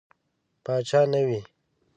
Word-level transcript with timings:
پاچا 0.63 1.01
نه 1.11 1.21
وي. 1.27 1.39